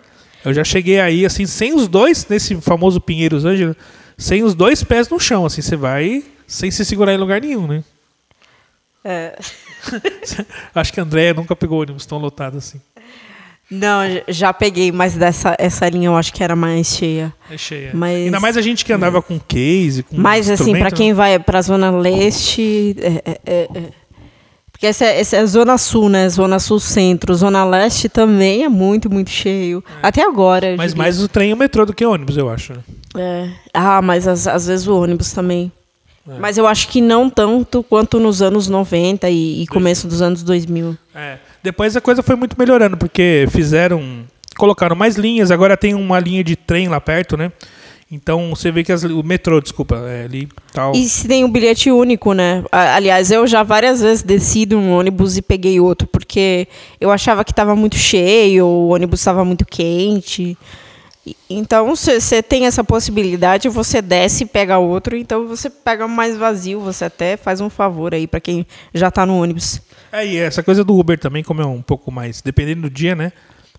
Eu 0.43 0.53
já 0.53 0.63
cheguei 0.63 0.99
aí, 0.99 1.25
assim, 1.25 1.45
sem 1.45 1.73
os 1.73 1.87
dois, 1.87 2.27
nesse 2.27 2.55
famoso 2.61 3.01
Pinheiros 3.01 3.45
Ângelo, 3.45 3.75
sem 4.17 4.43
os 4.43 4.55
dois 4.55 4.83
pés 4.83 5.09
no 5.09 5.19
chão, 5.19 5.45
assim, 5.45 5.61
você 5.61 5.75
vai 5.75 6.23
sem 6.47 6.69
se 6.71 6.85
segurar 6.85 7.13
em 7.13 7.17
lugar 7.17 7.41
nenhum, 7.41 7.67
né? 7.67 7.83
É. 9.03 9.37
Acho 10.73 10.93
que 10.93 10.99
a 10.99 11.03
Andréia 11.03 11.33
nunca 11.33 11.55
pegou 11.55 11.81
ônibus 11.81 12.05
tão 12.05 12.17
lotado 12.17 12.57
assim. 12.57 12.81
Não, 13.69 14.01
já 14.27 14.53
peguei, 14.53 14.91
mas 14.91 15.15
dessa 15.15 15.55
essa 15.57 15.89
linha 15.89 16.07
eu 16.07 16.15
acho 16.15 16.31
que 16.31 16.43
era 16.43 16.55
mais 16.55 16.85
cheia. 16.85 17.33
É 17.49 17.57
cheia. 17.57 17.91
Mas, 17.95 18.25
Ainda 18.25 18.39
mais 18.39 18.57
a 18.57 18.61
gente 18.61 18.85
que 18.85 18.93
andava 18.93 19.23
com 19.23 19.39
case, 19.39 20.03
com 20.03 20.15
Mas 20.15 20.49
assim, 20.51 20.77
para 20.77 20.91
quem 20.91 21.13
vai 21.13 21.39
para 21.39 21.57
a 21.57 21.61
zona 21.63 21.89
leste, 21.89 22.95
é, 22.99 23.31
é, 23.31 23.41
é, 23.43 23.69
é, 23.73 23.83
porque 24.75 24.87
essa, 24.87 25.05
é, 25.05 25.21
essa 25.21 25.37
é 25.37 25.39
a 25.39 25.45
zona 25.45 25.77
sul, 25.77 26.09
né? 26.09 26.27
Zona 26.27 26.59
sul 26.59 26.81
centro, 26.81 27.33
zona 27.33 27.63
leste 27.63 28.09
também 28.09 28.65
é 28.65 28.69
muito, 28.69 29.09
muito 29.09 29.29
cheio. 29.29 29.81
É. 30.03 30.07
Até 30.07 30.21
agora. 30.21 30.75
Mas 30.75 30.93
mais 30.93 31.23
o 31.23 31.29
trem 31.29 31.51
e 31.51 31.53
o 31.53 31.57
metrô 31.57 31.85
do 31.85 31.93
que 31.93 32.05
o 32.05 32.11
ônibus, 32.11 32.35
eu 32.35 32.49
acho. 32.49 32.73
Né? 32.73 32.79
É. 33.17 33.49
Ah, 33.73 34.01
mas 34.01 34.27
às, 34.27 34.45
às 34.45 34.67
vezes 34.67 34.85
o 34.85 35.01
ônibus 35.01 35.31
também. 35.31 35.71
É. 36.27 36.37
Mas 36.39 36.57
eu 36.57 36.67
acho 36.67 36.89
que 36.89 36.99
não 36.99 37.29
tanto 37.29 37.81
quanto 37.83 38.19
nos 38.19 38.41
anos 38.41 38.67
90 38.67 39.29
e, 39.29 39.63
e 39.63 39.67
começo 39.67 40.09
dos 40.09 40.21
anos 40.21 40.43
2000. 40.43 40.97
É. 41.15 41.37
Depois 41.63 41.95
a 41.95 42.01
coisa 42.01 42.21
foi 42.21 42.35
muito 42.35 42.57
melhorando, 42.59 42.97
porque 42.97 43.47
fizeram. 43.51 44.25
Colocaram 44.57 44.95
mais 44.95 45.15
linhas, 45.15 45.51
agora 45.51 45.77
tem 45.77 45.93
uma 45.93 46.19
linha 46.19 46.43
de 46.43 46.57
trem 46.57 46.89
lá 46.89 46.99
perto, 46.99 47.37
né? 47.37 47.49
Então 48.11 48.51
você 48.51 48.71
vê 48.71 48.83
que 48.83 48.91
as, 48.91 49.03
o 49.03 49.23
metrô, 49.23 49.59
desculpa, 49.59 49.95
é 50.07 50.25
ali 50.25 50.47
tal. 50.71 50.93
E 50.93 51.09
se 51.09 51.27
tem 51.27 51.43
um 51.43 51.51
bilhete 51.51 51.89
único, 51.89 52.33
né? 52.33 52.63
Aliás, 52.71 53.31
eu 53.31 53.47
já 53.47 53.63
várias 53.63 54.01
vezes 54.01 54.21
desci 54.21 54.65
de 54.65 54.75
um 54.75 54.91
ônibus 54.91 55.37
e 55.37 55.41
peguei 55.41 55.79
outro, 55.79 56.07
porque 56.07 56.67
eu 57.01 57.11
achava 57.11 57.43
que 57.43 57.51
estava 57.51 57.75
muito 57.75 57.95
cheio, 57.95 58.65
o 58.65 58.89
ônibus 58.89 59.19
estava 59.19 59.43
muito 59.43 59.65
quente. 59.65 60.55
Então, 61.49 61.95
se 61.95 62.21
você 62.21 62.43
tem 62.43 62.67
essa 62.67 62.83
possibilidade, 62.83 63.67
você 63.67 63.99
desce 63.99 64.43
e 64.43 64.47
pega 64.47 64.77
outro, 64.77 65.17
então 65.17 65.47
você 65.47 65.69
pega 65.69 66.07
mais 66.07 66.37
vazio, 66.37 66.79
você 66.79 67.05
até 67.05 67.35
faz 67.35 67.59
um 67.59 67.69
favor 67.69 68.13
aí 68.13 68.27
para 68.27 68.39
quem 68.39 68.67
já 68.93 69.07
está 69.07 69.25
no 69.25 69.41
ônibus. 69.41 69.81
É, 70.11 70.25
e 70.25 70.37
essa 70.37 70.61
coisa 70.61 70.83
do 70.83 70.95
Uber 70.95 71.17
também, 71.17 71.43
como 71.43 71.63
é 71.63 71.65
um 71.65 71.81
pouco 71.81 72.11
mais, 72.11 72.43
dependendo 72.43 72.83
do 72.83 72.89
dia, 72.91 73.15
né? 73.15 73.31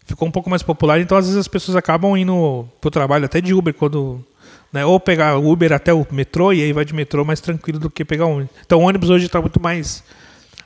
Ficou 0.07 0.29
um 0.29 0.31
pouco 0.31 0.49
mais 0.49 0.63
popular, 0.63 1.01
então 1.01 1.19
às 1.19 1.27
vezes 1.27 1.39
as 1.39 1.49
pessoas 1.49 1.77
acabam 1.77 2.17
indo 2.17 2.67
pro 2.81 2.91
trabalho 2.91 3.25
até 3.25 3.41
de 3.41 3.53
Uber 3.53 3.75
quando 3.75 4.25
né, 4.73 4.85
ou 4.85 5.01
pegar 5.01 5.37
Uber 5.37 5.73
até 5.73 5.93
o 5.93 6.07
metrô 6.11 6.53
e 6.53 6.63
aí 6.63 6.73
vai 6.73 6.85
de 6.85 6.95
metrô 6.95 7.25
mais 7.25 7.41
tranquilo 7.41 7.79
do 7.79 7.91
que 7.91 8.05
pegar 8.05 8.27
ônibus. 8.27 8.55
Então 8.65 8.79
o 8.79 8.83
ônibus 8.83 9.11
hoje 9.11 9.27
está 9.27 9.41
muito 9.41 9.61
mais 9.61 10.05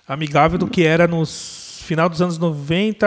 amigável 0.06 0.58
do 0.58 0.66
que 0.66 0.84
era 0.84 1.06
nos 1.06 1.80
final 1.90 2.08
dos 2.08 2.22
anos 2.22 2.38
90, 2.38 3.06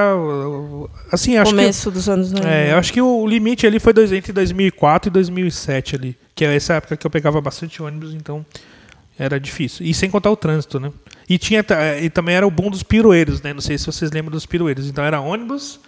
assim, 1.09 1.37
acho 1.37 1.51
Começo 1.51 1.89
que... 1.89 1.93
dos 1.95 2.09
anos 2.09 2.33
90. 2.33 2.49
É, 2.49 2.73
acho 2.73 2.91
que 2.91 3.01
o 3.01 3.25
limite 3.25 3.65
ali 3.65 3.79
foi 3.79 3.93
dois, 3.93 4.11
entre 4.11 4.33
2004 4.33 5.09
e 5.09 5.11
2007 5.11 5.95
ali, 5.95 6.17
que 6.35 6.43
é 6.43 6.53
essa 6.53 6.73
época 6.73 6.97
que 6.97 7.07
eu 7.07 7.11
pegava 7.11 7.39
bastante 7.39 7.81
ônibus, 7.81 8.13
então 8.13 8.45
era 9.17 9.39
difícil. 9.39 9.85
E 9.85 9.93
sem 9.93 10.09
contar 10.09 10.31
o 10.31 10.35
trânsito, 10.35 10.81
né? 10.81 10.91
E, 11.29 11.37
tinha, 11.37 11.63
e 12.01 12.09
também 12.09 12.35
era 12.35 12.45
o 12.45 12.51
boom 12.51 12.69
dos 12.69 12.83
pirueiros, 12.83 13.41
né? 13.41 13.53
Não 13.53 13.61
sei 13.61 13.77
se 13.77 13.85
vocês 13.85 14.11
lembram 14.11 14.31
dos 14.31 14.45
pirueiros. 14.45 14.89
Então 14.89 15.03
era 15.03 15.21
ônibus 15.21 15.79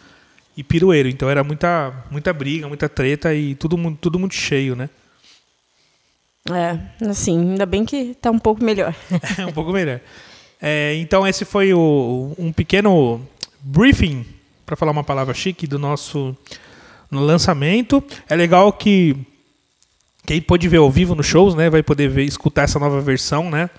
e 0.55 0.63
pirueiro. 0.63 1.09
Então 1.09 1.29
era 1.29 1.43
muita, 1.43 1.93
muita 2.09 2.33
briga, 2.33 2.67
muita 2.67 2.87
treta 2.89 3.33
e 3.33 3.55
tudo, 3.55 3.97
tudo 3.99 4.19
muito 4.19 4.35
cheio, 4.35 4.75
né? 4.75 4.89
É, 6.51 7.07
assim, 7.09 7.39
ainda 7.39 7.65
bem 7.65 7.85
que 7.85 8.13
tá 8.15 8.29
um 8.29 8.37
pouco 8.37 8.63
melhor. 8.63 8.93
Um 9.47 9.51
pouco 9.51 9.71
melhor. 9.71 9.99
É, 10.61 10.95
então 10.95 11.27
esse 11.27 11.43
foi 11.43 11.73
o, 11.73 12.33
um 12.37 12.51
pequeno 12.51 13.21
briefing, 13.61 14.25
para 14.65 14.75
falar 14.75 14.91
uma 14.91 15.03
palavra 15.03 15.33
chique, 15.33 15.65
do 15.67 15.79
nosso 15.79 16.35
no 17.09 17.21
lançamento. 17.21 18.03
É 18.29 18.35
legal 18.35 18.71
que 18.73 19.15
quem 20.25 20.41
pode 20.41 20.67
ver 20.67 20.77
ao 20.77 20.89
vivo 20.89 21.15
nos 21.15 21.25
shows, 21.25 21.55
né, 21.55 21.69
vai 21.69 21.83
poder 21.83 22.09
ver, 22.09 22.23
escutar 22.23 22.63
essa 22.63 22.79
nova 22.79 22.99
versão, 23.01 23.49
né? 23.49 23.69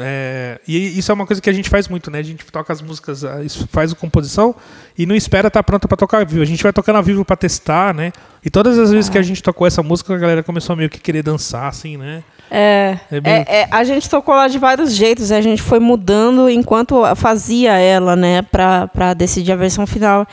É, 0.00 0.60
e 0.66 0.98
isso 0.98 1.10
é 1.10 1.14
uma 1.14 1.26
coisa 1.26 1.42
que 1.42 1.50
a 1.50 1.52
gente 1.52 1.68
faz 1.68 1.88
muito, 1.88 2.10
né? 2.10 2.18
A 2.18 2.22
gente 2.22 2.44
toca 2.46 2.72
as 2.72 2.80
músicas, 2.80 3.22
faz 3.68 3.92
a 3.92 3.96
composição 3.96 4.54
e 4.96 5.06
não 5.06 5.14
espera 5.14 5.48
estar 5.48 5.60
tá 5.60 5.64
pronta 5.64 5.88
para 5.88 5.96
tocar 5.96 6.20
ao 6.20 6.26
vivo. 6.26 6.42
A 6.42 6.46
gente 6.46 6.62
vai 6.62 6.72
tocando 6.72 6.96
ao 6.96 7.02
vivo 7.02 7.24
para 7.24 7.36
testar, 7.36 7.94
né? 7.94 8.12
E 8.44 8.50
todas 8.50 8.78
as 8.78 8.90
vezes 8.90 9.08
que 9.08 9.18
a 9.18 9.22
gente 9.22 9.42
tocou 9.42 9.66
essa 9.66 9.82
música, 9.82 10.14
a 10.14 10.18
galera 10.18 10.42
começou 10.42 10.72
a 10.72 10.76
meio 10.76 10.90
que 10.90 10.98
querer 10.98 11.22
dançar, 11.22 11.68
assim, 11.68 11.96
né? 11.96 12.24
É, 12.54 12.98
é, 13.10 13.20
bem... 13.20 13.32
é, 13.32 13.60
é 13.60 13.68
a 13.70 13.82
gente 13.82 14.10
tocou 14.10 14.34
lá 14.34 14.46
de 14.46 14.58
vários 14.58 14.92
jeitos, 14.92 15.32
a 15.32 15.40
gente 15.40 15.62
foi 15.62 15.78
mudando 15.78 16.50
enquanto 16.50 17.02
fazia 17.16 17.78
ela, 17.78 18.14
né, 18.14 18.42
para 18.42 19.14
decidir 19.14 19.52
a 19.52 19.56
versão 19.56 19.86
final. 19.86 20.26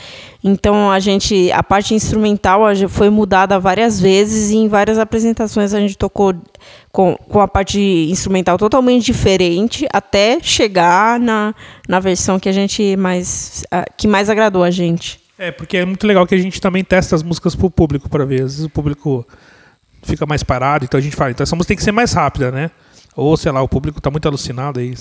Então 0.44 0.92
a 0.92 1.00
gente, 1.00 1.50
a 1.54 1.64
parte 1.64 1.94
instrumental 1.94 2.64
foi 2.90 3.10
mudada 3.10 3.58
várias 3.58 4.02
vezes 4.02 4.52
e 4.52 4.58
em 4.58 4.68
várias 4.68 4.98
apresentações 4.98 5.74
a 5.74 5.80
gente 5.80 5.98
tocou 5.98 6.34
com, 6.92 7.16
com 7.16 7.40
a 7.40 7.48
parte 7.48 7.80
instrumental 7.80 8.58
totalmente 8.58 9.06
diferente 9.06 9.88
até 9.94 10.40
chegar 10.42 11.20
na, 11.20 11.56
na 11.88 12.02
versão 12.02 12.38
que 12.38 12.50
a 12.50 12.54
gente 12.54 12.98
mais 12.98 13.64
que 13.96 14.08
mais 14.10 14.30
agradou 14.30 14.64
a 14.64 14.72
gente. 14.72 15.29
É, 15.40 15.52
porque 15.52 15.78
é 15.78 15.86
muito 15.86 16.06
legal 16.06 16.28
que 16.28 16.36
a 16.36 16.38
gente 16.38 16.60
também 16.60 16.84
testa 16.84 17.16
as 17.16 17.24
músicas 17.24 17.56
pro 17.56 17.72
público 17.72 18.10
para 18.10 18.26
ver. 18.26 18.44
Às 18.44 18.52
vezes 18.52 18.66
o 18.66 18.70
público 18.70 19.26
fica 20.04 20.26
mais 20.26 20.44
parado, 20.44 20.84
então 20.84 20.98
a 20.98 21.02
gente 21.02 21.16
fala, 21.16 21.32
então 21.32 21.44
essa 21.44 21.56
música 21.56 21.70
tem 21.70 21.78
que 21.78 21.84
ser 21.84 21.94
mais 21.94 22.12
rápida, 22.12 22.52
né? 22.52 22.70
Ou, 23.16 23.36
sei 23.36 23.52
lá, 23.52 23.62
o 23.62 23.68
público 23.68 23.98
está 23.98 24.12
muito 24.12 24.28
alucinado 24.28 24.80
aí. 24.80 24.94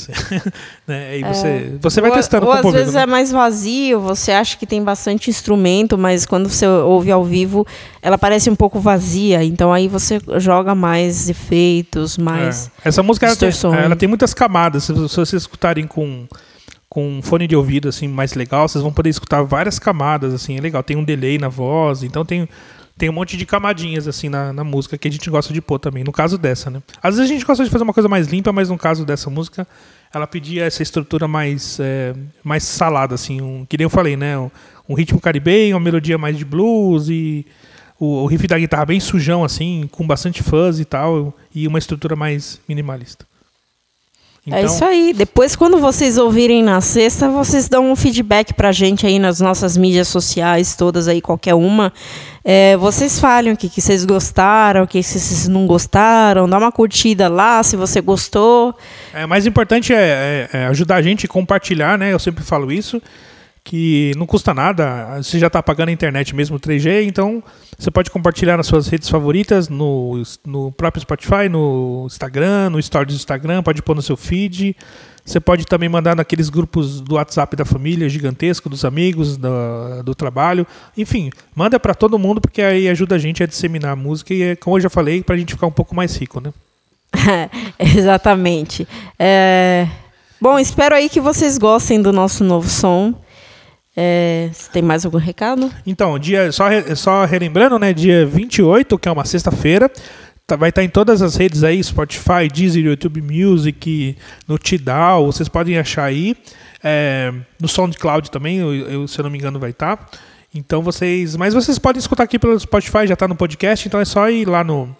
né? 0.86 1.10
Aí 1.10 1.22
você, 1.22 1.46
é. 1.46 1.72
você 1.80 2.00
vai 2.00 2.10
ou, 2.10 2.16
testando 2.16 2.46
ou 2.46 2.52
com 2.52 2.58
o 2.58 2.62
público. 2.62 2.78
às 2.78 2.82
vezes 2.82 2.94
né? 2.94 3.02
é 3.02 3.06
mais 3.06 3.30
vazio, 3.30 4.00
você 4.00 4.32
acha 4.32 4.56
que 4.56 4.66
tem 4.66 4.82
bastante 4.82 5.28
instrumento, 5.28 5.98
mas 5.98 6.24
quando 6.24 6.48
você 6.48 6.66
ouve 6.66 7.10
ao 7.10 7.24
vivo, 7.24 7.66
ela 8.00 8.16
parece 8.16 8.48
um 8.48 8.56
pouco 8.56 8.80
vazia. 8.80 9.44
Então 9.44 9.72
aí 9.72 9.88
você 9.88 10.20
joga 10.36 10.74
mais 10.74 11.28
efeitos, 11.28 12.16
mais. 12.16 12.70
É. 12.84 12.88
Essa 12.88 13.02
música 13.02 13.26
ela 13.26 13.36
tem, 13.36 13.50
ela 13.84 13.96
tem, 13.96 14.08
muitas 14.08 14.32
camadas. 14.32 14.84
Se 14.84 14.92
vocês 14.92 15.32
escutarem 15.34 15.86
com 15.86 16.26
com 16.88 17.18
um 17.18 17.22
fone 17.22 17.46
de 17.46 17.54
ouvido 17.54 17.88
assim 17.88 18.08
mais 18.08 18.34
legal, 18.34 18.68
vocês 18.68 18.82
vão 18.82 18.92
poder 18.92 19.10
escutar 19.10 19.42
várias 19.42 19.78
camadas 19.78 20.32
assim, 20.32 20.56
é 20.56 20.60
legal. 20.60 20.82
Tem 20.82 20.96
um 20.96 21.04
delay 21.04 21.38
na 21.38 21.48
voz, 21.48 22.02
então 22.02 22.24
tem 22.24 22.48
tem 22.96 23.08
um 23.08 23.12
monte 23.12 23.36
de 23.36 23.46
camadinhas 23.46 24.08
assim 24.08 24.28
na, 24.28 24.52
na, 24.52 24.64
música 24.64 24.98
que 24.98 25.06
a 25.06 25.10
gente 25.10 25.30
gosta 25.30 25.54
de 25.54 25.62
pôr 25.62 25.78
também. 25.78 26.02
No 26.02 26.10
caso 26.10 26.36
dessa, 26.36 26.68
né? 26.68 26.82
Às 27.00 27.14
vezes 27.14 27.30
a 27.30 27.32
gente 27.32 27.46
gosta 27.46 27.64
de 27.64 27.70
fazer 27.70 27.84
uma 27.84 27.92
coisa 27.92 28.08
mais 28.08 28.26
limpa, 28.26 28.52
mas 28.52 28.70
no 28.70 28.76
caso 28.76 29.06
dessa 29.06 29.30
música, 29.30 29.66
ela 30.12 30.26
pedia 30.26 30.64
essa 30.64 30.82
estrutura 30.82 31.28
mais, 31.28 31.78
é, 31.78 32.12
mais 32.42 32.64
salada, 32.64 33.14
assim, 33.14 33.40
um, 33.40 33.64
que 33.64 33.78
nem 33.78 33.84
eu 33.84 33.90
falei, 33.90 34.16
né? 34.16 34.36
Um, 34.36 34.50
um, 34.88 34.94
ritmo 34.94 35.20
caribenho, 35.20 35.76
uma 35.76 35.84
melodia 35.84 36.18
mais 36.18 36.36
de 36.36 36.44
blues 36.44 37.08
e 37.08 37.46
o, 38.00 38.24
o 38.24 38.26
riff 38.26 38.48
da 38.48 38.58
guitarra 38.58 38.86
bem 38.86 38.98
sujão, 38.98 39.44
assim, 39.44 39.88
com 39.92 40.04
bastante 40.04 40.42
fuzz 40.42 40.80
e 40.80 40.84
tal, 40.84 41.32
e 41.54 41.68
uma 41.68 41.78
estrutura 41.78 42.16
mais 42.16 42.60
minimalista. 42.68 43.27
É 44.52 44.58
então... 44.58 44.58
É 44.58 44.64
isso 44.64 44.84
aí. 44.84 45.12
Depois, 45.12 45.54
quando 45.54 45.78
vocês 45.78 46.18
ouvirem 46.18 46.62
na 46.62 46.80
sexta, 46.80 47.28
vocês 47.28 47.68
dão 47.68 47.90
um 47.90 47.96
feedback 47.96 48.52
pra 48.52 48.72
gente 48.72 49.06
aí 49.06 49.18
nas 49.18 49.40
nossas 49.40 49.76
mídias 49.76 50.08
sociais, 50.08 50.74
todas 50.74 51.08
aí, 51.08 51.20
qualquer 51.20 51.54
uma. 51.54 51.92
É, 52.44 52.76
vocês 52.76 53.20
falem 53.20 53.52
o 53.52 53.56
que, 53.56 53.68
que 53.68 53.80
vocês 53.80 54.04
gostaram, 54.04 54.84
o 54.84 54.86
que 54.86 55.02
vocês 55.02 55.48
não 55.48 55.66
gostaram, 55.66 56.48
dá 56.48 56.56
uma 56.58 56.72
curtida 56.72 57.28
lá 57.28 57.62
se 57.62 57.76
você 57.76 58.00
gostou. 58.00 58.74
É, 59.12 59.26
mais 59.26 59.46
importante 59.46 59.92
é, 59.92 60.48
é, 60.52 60.58
é 60.60 60.66
ajudar 60.66 60.96
a 60.96 61.02
gente 61.02 61.26
a 61.26 61.28
compartilhar, 61.28 61.98
né? 61.98 62.12
Eu 62.12 62.18
sempre 62.18 62.42
falo 62.42 62.72
isso 62.72 63.02
que 63.68 64.12
não 64.16 64.24
custa 64.24 64.54
nada, 64.54 65.18
você 65.22 65.38
já 65.38 65.48
está 65.48 65.62
pagando 65.62 65.90
a 65.90 65.92
internet 65.92 66.34
mesmo 66.34 66.58
3G, 66.58 67.06
então 67.06 67.44
você 67.78 67.90
pode 67.90 68.10
compartilhar 68.10 68.56
nas 68.56 68.66
suas 68.66 68.88
redes 68.88 69.10
favoritas, 69.10 69.68
no, 69.68 70.22
no 70.46 70.72
próprio 70.72 71.02
Spotify, 71.02 71.50
no 71.50 72.04
Instagram, 72.06 72.70
no 72.70 72.82
Stories 72.82 73.14
do 73.14 73.18
Instagram, 73.18 73.62
pode 73.62 73.82
pôr 73.82 73.94
no 73.94 74.00
seu 74.00 74.16
feed. 74.16 74.74
Você 75.22 75.38
pode 75.38 75.66
também 75.66 75.86
mandar 75.86 76.16
naqueles 76.16 76.48
grupos 76.48 77.02
do 77.02 77.16
WhatsApp 77.16 77.54
da 77.56 77.66
família 77.66 78.08
gigantesco, 78.08 78.70
dos 78.70 78.86
amigos, 78.86 79.36
do, 79.36 80.02
do 80.02 80.14
trabalho. 80.14 80.66
Enfim, 80.96 81.30
manda 81.54 81.78
para 81.78 81.92
todo 81.92 82.18
mundo, 82.18 82.40
porque 82.40 82.62
aí 82.62 82.88
ajuda 82.88 83.16
a 83.16 83.18
gente 83.18 83.42
a 83.42 83.46
disseminar 83.46 83.92
a 83.92 83.96
música 83.96 84.32
e, 84.32 84.56
como 84.56 84.78
eu 84.78 84.80
já 84.80 84.88
falei, 84.88 85.22
para 85.22 85.34
a 85.34 85.38
gente 85.38 85.52
ficar 85.52 85.66
um 85.66 85.70
pouco 85.72 85.94
mais 85.94 86.16
rico, 86.16 86.40
né? 86.40 86.54
Exatamente. 87.78 88.88
É... 89.18 89.86
Bom, 90.40 90.58
espero 90.58 90.94
aí 90.94 91.10
que 91.10 91.20
vocês 91.20 91.58
gostem 91.58 92.00
do 92.00 92.14
nosso 92.14 92.42
novo 92.42 92.66
som. 92.66 93.14
É, 94.00 94.48
tem 94.72 94.80
mais 94.80 95.04
algum 95.04 95.18
recado? 95.18 95.72
Então, 95.84 96.16
dia 96.20 96.52
só, 96.52 96.66
só 96.94 97.24
relembrando, 97.24 97.80
né? 97.80 97.92
Dia 97.92 98.24
28, 98.24 98.96
que 98.96 99.08
é 99.08 99.10
uma 99.10 99.24
sexta-feira, 99.24 99.90
tá, 100.46 100.54
vai 100.54 100.68
estar 100.68 100.82
tá 100.82 100.84
em 100.84 100.88
todas 100.88 101.20
as 101.20 101.34
redes 101.34 101.64
aí, 101.64 101.82
Spotify, 101.82 102.46
Deezer, 102.48 102.84
YouTube 102.84 103.20
Music, 103.20 104.16
no 104.46 104.56
Tidal, 104.56 105.26
vocês 105.26 105.48
podem 105.48 105.78
achar 105.78 106.04
aí. 106.04 106.36
É, 106.80 107.34
no 107.60 107.66
SoundCloud 107.66 108.30
também, 108.30 108.58
eu, 108.58 108.72
eu, 108.72 109.08
se 109.08 109.18
eu 109.18 109.24
não 109.24 109.30
me 109.30 109.38
engano, 109.38 109.58
vai 109.58 109.70
estar. 109.70 109.96
Tá. 109.96 110.18
Então 110.54 110.80
vocês. 110.80 111.34
Mas 111.34 111.52
vocês 111.52 111.76
podem 111.76 111.98
escutar 111.98 112.22
aqui 112.22 112.38
pelo 112.38 112.56
Spotify, 112.60 113.04
já 113.04 113.14
está 113.14 113.26
no 113.26 113.34
podcast, 113.34 113.88
então 113.88 113.98
é 113.98 114.04
só 114.04 114.30
ir 114.30 114.48
lá 114.48 114.62
no. 114.62 114.96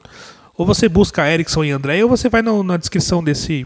Ou 0.56 0.66
você 0.66 0.88
busca 0.88 1.30
Erickson 1.30 1.62
e 1.62 1.70
André, 1.70 2.02
ou 2.02 2.10
você 2.10 2.28
vai 2.28 2.42
no, 2.42 2.64
na 2.64 2.76
descrição 2.76 3.22
desse 3.22 3.64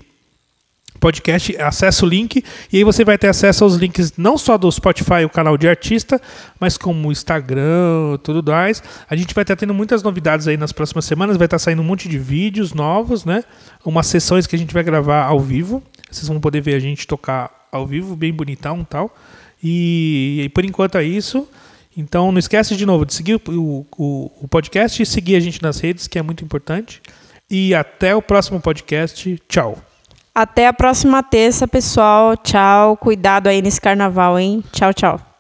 podcast, 1.01 1.57
acessa 1.57 2.07
o 2.07 2.09
link 2.09 2.45
e 2.73 2.77
aí 2.77 2.85
você 2.85 3.05
vai 3.05 3.19
ter 3.19 3.29
acesso 3.29 3.65
aos 3.65 3.75
links 3.75 4.15
não 4.17 4.39
só 4.39 4.57
do 4.57 4.71
Spotify, 4.71 5.25
o 5.25 5.29
canal 5.29 5.59
de 5.59 5.69
artista, 5.69 6.21
mas 6.61 6.79
como 6.79 7.09
o 7.09 7.13
Instagram, 7.13 8.19
tudo 8.23 8.53
mais. 8.53 8.83
A 9.11 9.17
gente 9.17 9.35
vai 9.35 9.43
estar 9.43 9.57
tendo 9.57 9.75
muitas 9.75 10.03
novidades 10.03 10.47
aí 10.47 10.57
nas 10.57 10.73
próximas 10.73 11.05
semanas, 11.05 11.37
vai 11.37 11.47
estar 11.47 11.59
saindo 11.59 11.83
um 11.83 11.85
monte 11.85 12.09
de 12.09 12.19
vídeos 12.19 12.73
novos, 12.73 13.25
né? 13.25 13.43
Umas 13.85 14.07
sessões 14.07 14.47
que 14.47 14.55
a 14.55 14.59
gente 14.59 14.73
vai 14.73 14.83
gravar 14.83 15.25
ao 15.25 15.41
vivo. 15.41 15.83
Vocês 16.11 16.29
vão 16.29 16.41
poder 16.41 16.61
ver 16.61 16.75
a 16.75 16.79
gente 16.79 17.07
tocar 17.07 17.51
ao 17.73 17.87
vivo, 17.87 18.15
bem 18.15 18.33
bonitão 18.33 18.85
tal. 18.85 19.15
E, 19.63 20.43
e 20.45 20.49
por 20.51 20.65
enquanto 20.65 20.99
é 20.99 21.05
isso. 21.05 21.49
Então 21.97 22.33
não 22.33 22.39
esquece 22.39 22.77
de 22.77 22.87
novo 22.87 23.05
de 23.05 23.13
seguir 23.13 23.35
o, 23.49 23.87
o, 23.99 24.31
o 24.43 24.49
podcast 24.49 25.03
e 25.03 25.07
seguir 25.07 25.37
a 25.37 25.41
gente 25.41 25.63
nas 25.63 25.79
redes, 25.79 26.07
que 26.07 26.19
é 26.19 26.23
muito 26.23 26.45
importante. 26.45 27.03
E 27.51 27.75
até 27.75 28.15
o 28.15 28.23
próximo 28.23 28.61
podcast. 28.61 29.41
Tchau. 29.49 29.92
Até 30.35 30.67
a 30.67 30.73
próxima 30.73 31.23
terça, 31.23 31.69
pessoal. 31.69 32.37
Tchau. 32.37 32.97
Cuidado 32.97 33.49
aí 33.49 33.61
nesse 33.61 33.81
carnaval, 33.81 34.39
hein? 34.39 34.65
Tchau, 34.73 34.93
tchau. 34.95 35.32